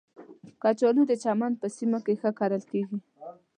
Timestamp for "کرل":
2.39-2.63